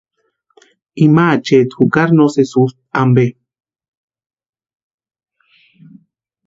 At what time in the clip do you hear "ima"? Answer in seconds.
1.05-1.23